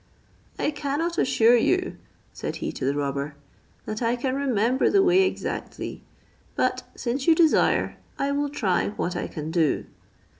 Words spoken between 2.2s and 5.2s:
said he to the robber, "that I can remember the